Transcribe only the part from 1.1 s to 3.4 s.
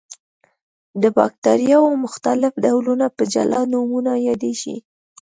باکتریاوو مختلف ډولونه په